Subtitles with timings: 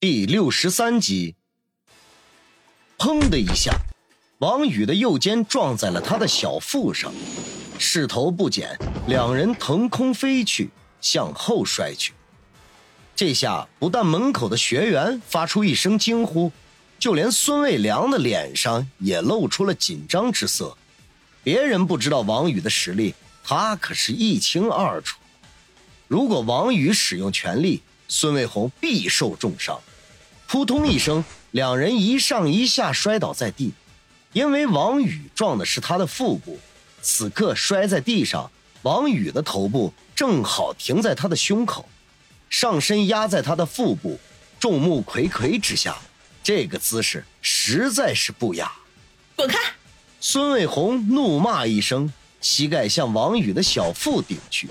[0.00, 1.34] 第六十三集，
[2.96, 3.70] 砰的一下，
[4.38, 7.12] 王宇的右肩撞在了他的小腹上，
[7.78, 8.78] 势头不减，
[9.08, 10.70] 两人腾空飞去，
[11.02, 12.14] 向后摔去。
[13.14, 16.50] 这下不但门口的学员发出一声惊呼，
[16.98, 20.74] 就连孙卫良的脸上也露出了紧张之色。
[21.44, 23.14] 别人不知道王宇的实力，
[23.44, 25.18] 他可是一清二楚。
[26.08, 29.78] 如果王宇使用全力，孙卫红必受重伤。
[30.50, 33.72] 扑通一声，两人一上一下摔倒在地，
[34.32, 36.58] 因为王宇撞的是他的腹部，
[37.00, 38.50] 此刻摔在地上，
[38.82, 41.88] 王宇的头部正好停在他的胸口，
[42.48, 44.18] 上身压在他的腹部，
[44.58, 45.96] 众目睽睽之下，
[46.42, 48.72] 这个姿势实在是不雅。
[49.36, 49.56] 滚开！
[50.20, 54.66] 孙卫红怒骂一声，膝盖向王宇的小腹顶去，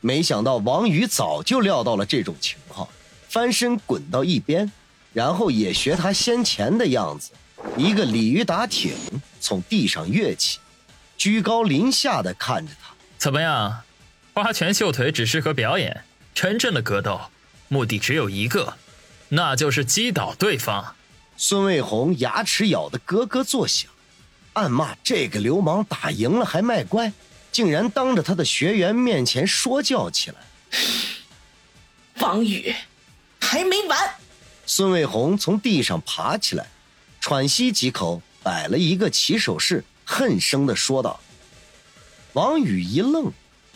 [0.00, 2.88] 没想到王宇早就料到了这种情况，
[3.28, 4.70] 翻身滚到一边。
[5.12, 7.30] 然后也学他先前的样子，
[7.76, 8.94] 一个鲤鱼打挺
[9.40, 10.58] 从地上跃起，
[11.16, 12.94] 居高临下的看着他。
[13.18, 13.82] 怎么样？
[14.32, 17.20] 花拳绣腿只适合表演，真正的格斗
[17.68, 18.74] 目的只有一个，
[19.30, 20.94] 那就是击倒对方。
[21.36, 23.90] 孙卫红牙齿咬得咯咯作响，
[24.52, 27.12] 暗骂这个流氓打赢了还卖乖，
[27.50, 30.36] 竟然当着他的学员面前说教起来。
[32.20, 32.74] 王宇，
[33.40, 34.14] 还没完！
[34.72, 36.68] 孙卫红从地上爬起来，
[37.20, 41.18] 喘息几口，摆了一个起手式，恨声的说道
[42.34, 43.32] ：“王宇一愣，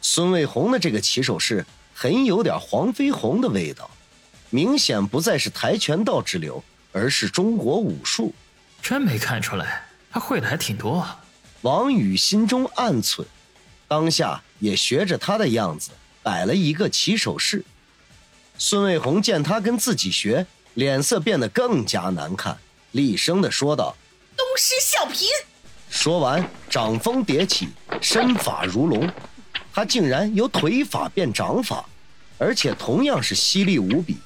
[0.00, 3.90] 孙卫红的这个起手式很有点黄飞鸿的味道，
[4.48, 6.62] 明显不再是跆拳道之流，
[6.92, 8.32] 而是中国武术。
[8.80, 11.04] 真没看出来，他会的还挺多。”
[11.62, 13.24] 王宇心中暗忖，
[13.88, 15.90] 当下也学着他的样子
[16.22, 17.64] 摆了一个起手式。
[18.56, 20.46] 孙卫红见他跟自己学。
[20.76, 22.54] 脸色变得更加难看，
[22.92, 23.96] 厉声的说道
[24.36, 25.24] ：“东施效颦。”
[25.88, 27.70] 说完，掌风叠起，
[28.02, 29.10] 身法如龙。
[29.72, 31.82] 他竟然由腿法变掌法，
[32.36, 34.18] 而且同样是犀利无比。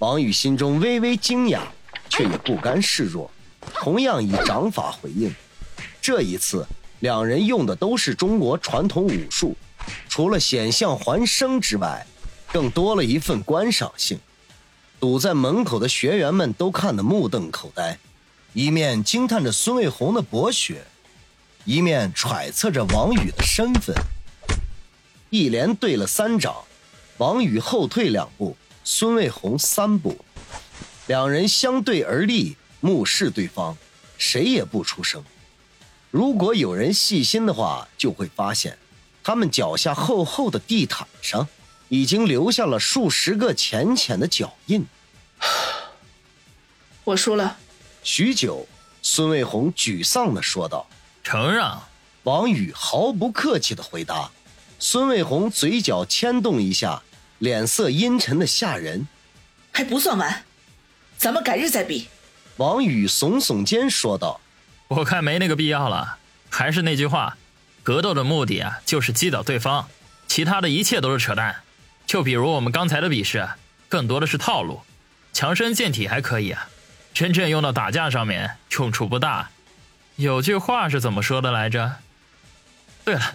[0.00, 1.60] 王宇心中微微惊讶，
[2.08, 3.30] 却也不甘示弱，
[3.72, 5.32] 同样以掌法回应。
[6.00, 6.66] 这一次，
[6.98, 9.56] 两人用的都是中国传统武术，
[10.08, 12.04] 除了险象环生之外，
[12.52, 14.18] 更多了一份观赏性。
[15.02, 17.98] 堵在门口的学员们都看得目瞪口呆，
[18.52, 20.84] 一面惊叹着孙卫红的博学，
[21.64, 23.92] 一面揣测着王宇的身份。
[25.28, 26.54] 一连对了三掌，
[27.16, 30.16] 王宇后退两步，孙卫红三步，
[31.08, 33.76] 两人相对而立，目视对方，
[34.16, 35.24] 谁也不出声。
[36.12, 38.78] 如果有人细心的话，就会发现，
[39.24, 41.48] 他们脚下厚厚的地毯上。
[41.92, 44.86] 已经留下了数十个浅浅的脚印。
[47.04, 47.58] 我输了。
[48.02, 48.66] 许久，
[49.02, 50.88] 孙卫红沮丧的说道
[51.22, 51.82] ：“承让。”
[52.24, 54.30] 王宇毫不客气的回答。
[54.78, 57.02] 孙卫红嘴角牵动一下，
[57.40, 59.06] 脸色阴沉的吓人。
[59.70, 60.44] 还不算完，
[61.18, 62.08] 咱们改日再比。
[62.56, 64.40] 王宇耸耸肩说道
[64.88, 66.16] ：“我看没那个必要了。
[66.48, 67.36] 还是那句话，
[67.82, 69.86] 格斗的目的啊，就是击倒对方，
[70.26, 71.62] 其他的一切都是扯淡。”
[72.12, 73.48] 就比如我们刚才的比试，
[73.88, 74.82] 更多的是套路，
[75.32, 76.68] 强身健体还可以啊，
[77.14, 79.48] 真正用到打架上面用处不大。
[80.16, 81.96] 有句话是怎么说的来着？
[83.02, 83.34] 对了，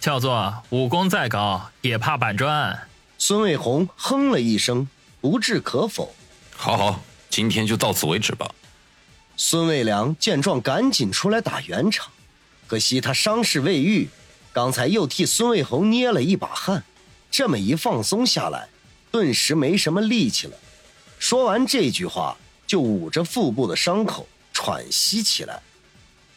[0.00, 2.88] 叫做武功再高也怕板砖。
[3.16, 4.88] 孙卫红哼了一声，
[5.20, 6.12] 不置可否。
[6.56, 8.50] 好好，今天就到此为止吧。
[9.36, 12.08] 孙卫良见状，赶紧出来打圆场，
[12.66, 14.08] 可惜他伤势未愈，
[14.52, 16.82] 刚才又替孙卫红捏了一把汗。
[17.30, 18.68] 这么一放松下来，
[19.10, 20.56] 顿时没什么力气了。
[21.18, 22.36] 说完这句话，
[22.66, 25.60] 就捂着腹部的伤口喘息起来。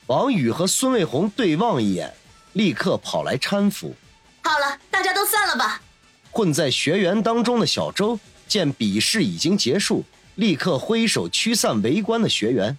[0.07, 2.13] 王宇和孙卫红对望一眼，
[2.53, 3.95] 立刻跑来搀扶。
[4.43, 5.81] 好了，大家都散了吧。
[6.31, 10.03] 混在学员当中的小周见比试已经结束，
[10.35, 12.77] 立刻挥手驱散围观的学员。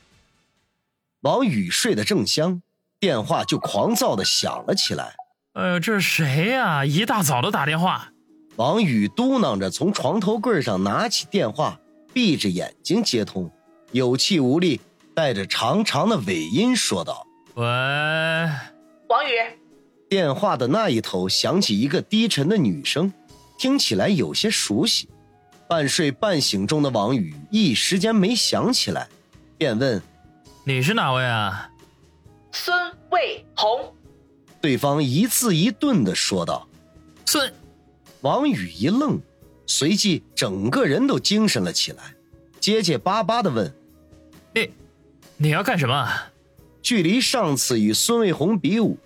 [1.20, 2.60] 王宇睡得正香，
[3.00, 5.16] 电话就狂躁的响了起来。
[5.54, 6.84] 呃，这是谁呀？
[6.84, 8.10] 一大早的打电话。
[8.56, 11.80] 王宇嘟囔着从床头柜上拿起电话，
[12.12, 13.50] 闭着眼睛接通，
[13.90, 14.80] 有气无力，
[15.12, 19.58] 带着长长的尾音说道：“喂，王宇。”
[20.08, 23.12] 电话的那一头响起一个低沉的女声，
[23.58, 25.08] 听起来有些熟悉。
[25.68, 29.08] 半睡半醒中的王宇一时间没想起来，
[29.58, 30.00] 便问
[30.64, 31.68] ：“你是哪位啊？”
[32.52, 32.78] 孙
[33.10, 33.92] 卫红。
[34.60, 36.68] 对方一字一顿的说道
[37.26, 37.52] ：“孙。”
[38.24, 39.20] 王宇一愣，
[39.66, 42.14] 随即整个人都精神了起来。
[42.58, 43.70] 结结巴巴的问
[44.54, 44.70] ：“你，
[45.36, 46.08] 你要干什么？”
[46.80, 48.96] 距离上次与孙卫红比武，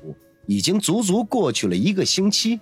[0.47, 2.61] 已经足足过去了一个星期。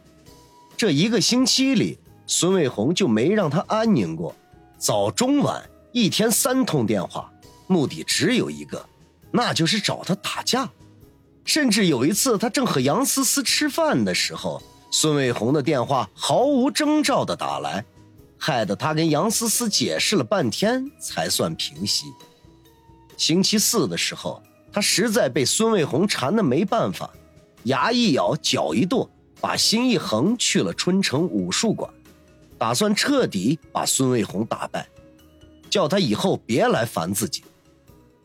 [0.78, 4.34] 这一个星期里，孙卫红就没让他安宁过，
[4.78, 5.62] 早中晚
[5.92, 7.30] 一天三通电话，
[7.66, 8.82] 目的只有一个，
[9.30, 10.70] 那就是找他打架。
[11.44, 17.84] 甚至有一次，他正和杨思思吃饭的时候，孙卫红的电话毫无征兆的打来，
[18.38, 22.06] 害得他跟杨思思解释了半天才算平息。
[23.16, 24.42] 星期四的时候，
[24.72, 27.10] 他实在被孙卫红缠得没办法，
[27.64, 29.08] 牙一咬，脚一跺，
[29.40, 31.90] 把心一横去了春城武术馆，
[32.56, 34.88] 打算彻底把孙卫红打败，
[35.68, 37.44] 叫他以后别来烦自己。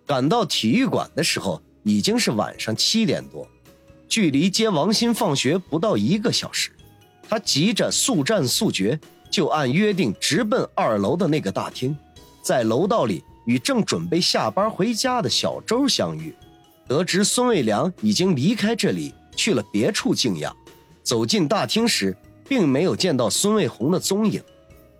[0.05, 1.61] 赶到体育馆的时候。
[1.83, 3.47] 已经是晚上七点多，
[4.11, 6.69] 距离接王鑫放学不到一个小时，
[7.29, 8.99] 他急着速战速决，
[9.29, 11.95] 就按约定直奔二楼的那个大厅，
[12.41, 16.35] 在楼道里与正准备下班回家的小周相遇。
[16.89, 20.53] 得知孙卫良已经离开这里去了别处静养，
[21.01, 22.13] 走进大厅时，
[22.49, 24.43] 并没有见到孙卫红的踪影。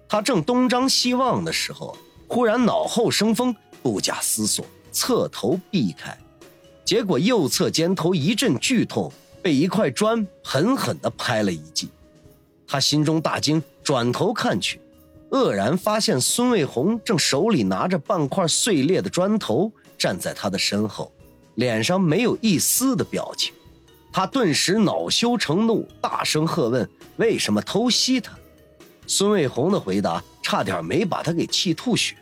[0.07, 1.97] 他正东张西望的时候，
[2.29, 3.53] 忽然脑后生风，
[3.83, 6.17] 不假思索侧头避开。
[6.83, 9.11] 结果右侧肩头一阵剧痛，
[9.41, 11.89] 被一块砖狠狠地拍了一记。
[12.67, 14.79] 他心中大惊，转头看去，
[15.29, 21.11] 愕然发现孙卫红正手里拿着半块碎裂的砖头站在他的身后，
[21.55, 23.53] 脸上没有一丝的表情。
[24.13, 28.33] 他顿时恼羞成怒，大声喝问：“为什么偷袭他？”
[29.07, 32.15] 孙卫红的回答差点没把他给气吐血。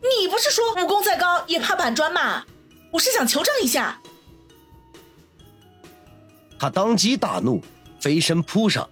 [0.00, 2.44] 你不是说武功再高也怕板砖吗？
[2.90, 4.00] 我是想求证一下。
[6.58, 7.62] 他当即大怒，
[8.00, 8.88] 飞身扑上，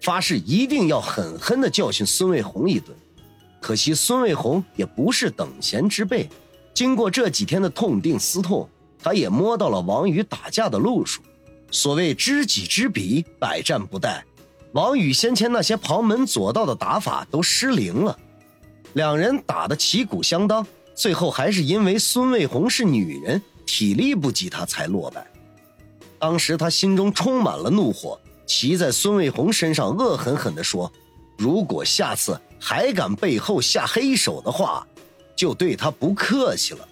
[0.00, 2.96] 发誓一定要狠狠的教训孙卫红一顿。
[3.60, 6.28] 可惜孙卫红也不是等闲之辈，
[6.74, 8.68] 经过这几天的痛定思痛，
[9.00, 11.22] 他也摸到了王宇打架的路数。
[11.70, 14.20] 所谓知己知彼，百战不殆。
[14.72, 18.18] 王宇先前那些旁门左道的打法都失灵了，
[18.94, 20.66] 两人打得旗鼓相当。
[20.94, 25.26] 最后还是因为孙卫红是女人，体力不及他才落败。
[26.18, 30.92] 当时他心中充满了怒火，骑在孙卫红身上，恶狠狠地说
[31.36, 34.86] ：“如果下次还敢背后下黑手的话，
[35.34, 36.88] 就对他不客气了。”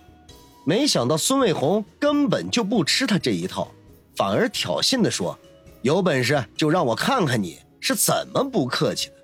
[0.65, 3.71] 没想到孙卫红根本就不吃他这一套，
[4.17, 5.39] 反而挑衅地说
[5.83, 9.15] ：“有本事就让我看看你是怎么不客气的。”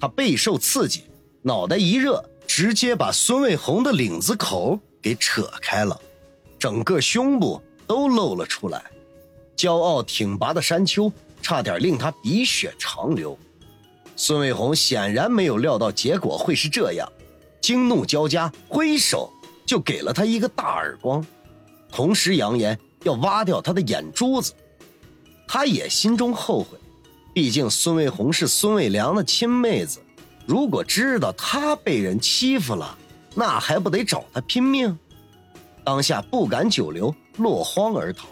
[0.00, 1.04] 他备受刺激，
[1.42, 2.24] 脑袋一热。
[2.56, 6.00] 直接把孙卫红的领子口给扯开了，
[6.56, 8.80] 整个胸部都露了出来，
[9.56, 11.12] 骄傲挺拔的山丘
[11.42, 13.36] 差点令他鼻血长流。
[14.14, 17.10] 孙卫红显然没有料到结果会是这样，
[17.60, 19.32] 惊怒交加，挥手
[19.66, 21.26] 就给了他一个大耳光，
[21.90, 24.52] 同时扬言要挖掉他的眼珠子。
[25.48, 26.78] 他也心中后悔，
[27.34, 29.98] 毕竟孙卫红是孙卫良的亲妹子。
[30.46, 32.96] 如果知道他被人欺负了，
[33.34, 34.98] 那还不得找他拼命？
[35.82, 38.26] 当下不敢久留，落荒而逃。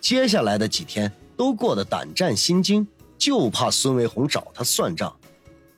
[0.00, 2.86] 接下来的几天都过得胆战心惊，
[3.18, 5.14] 就怕孙维红找他算账。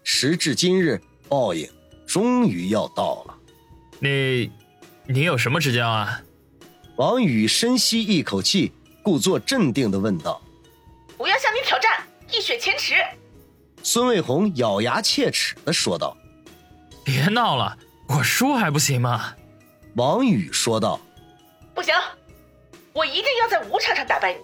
[0.02, 1.68] 时至今日，报应
[2.06, 3.34] 终于要到了。
[3.98, 4.50] 你，
[5.06, 6.22] 你有什么指教啊？
[6.96, 10.42] 王宇深吸一口气，故作镇定地问道
[11.16, 12.94] ：“我要向你挑战，一雪前耻。”
[13.82, 16.16] 孙卫红咬牙切齿的说道
[17.04, 17.76] ：“别闹了，
[18.08, 19.34] 我输还不行吗？”
[19.96, 21.00] 王宇说道
[21.74, 21.94] ：“不行，
[22.92, 24.34] 我一定要在武场上打败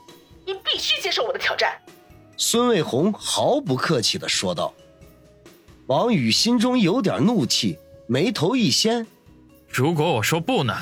[0.46, 1.78] 你，你必须接受我的挑战。”
[2.36, 4.72] 孙卫红毫不客气的说道。
[5.86, 9.06] 王宇心中有点怒气，眉头一掀
[9.68, 10.74] ：“如果我说不呢？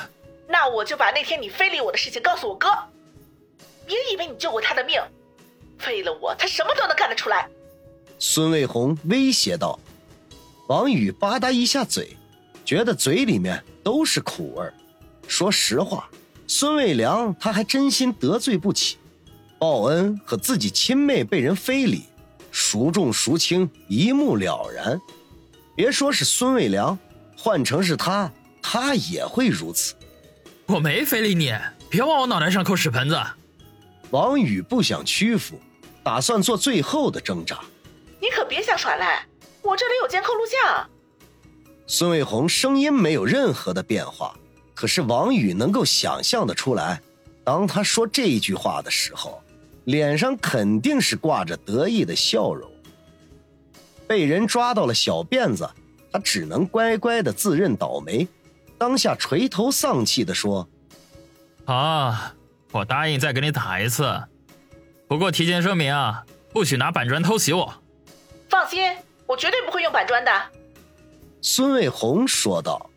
[0.46, 2.68] 那我就把那天你非礼我的事情告诉我哥。
[3.84, 5.02] 别以为你救过他的命，
[5.86, 7.48] 为了我，他什么都能干得出来。”
[8.24, 9.76] 孙卫红威胁道
[10.68, 12.16] ：“王宇吧嗒一下嘴，
[12.64, 14.64] 觉得嘴里面都是苦味
[15.26, 16.08] 说实话，
[16.46, 18.96] 孙卫良他还真心得罪不起。
[19.58, 22.04] 报恩和自己亲妹被人非礼，
[22.52, 25.00] 孰重孰轻一目了然。
[25.74, 26.96] 别说是孙卫良，
[27.36, 28.30] 换成是他，
[28.62, 29.96] 他也会如此。
[30.66, 31.52] 我没非礼你，
[31.90, 33.20] 别往我脑袋上扣屎盆子。”
[34.10, 35.58] 王宇不想屈服，
[36.04, 37.58] 打算做最后的挣扎。
[38.22, 39.26] 你可别想耍赖，
[39.62, 40.88] 我这里有监控录像。
[41.88, 44.32] 孙卫红声音没有任何的变化，
[44.74, 47.02] 可是王宇能够想象的出来，
[47.42, 49.42] 当他说这句话的时候，
[49.86, 52.70] 脸上肯定是挂着得意的笑容。
[54.06, 55.68] 被人抓到了小辫子，
[56.12, 58.28] 他只能乖乖的自认倒霉，
[58.78, 60.68] 当下垂头丧气的说，
[61.64, 62.32] 啊，
[62.70, 64.22] 我答应再给你打一次。
[65.08, 67.81] 不过提前声明啊，不许拿板砖偷袭我。
[68.62, 68.80] 放心
[69.26, 70.30] 我绝对不会用板砖的。
[71.40, 72.91] 孙卫红说道。